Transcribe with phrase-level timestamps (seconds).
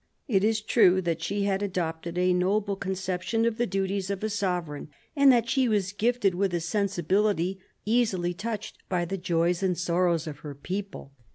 [0.27, 4.31] It is true that she had adopted a noble conception of the duties of a
[4.31, 9.77] sovereign, and that she was gifted with a sensibility easily touched by the joys and
[9.77, 11.13] sorrows of her people.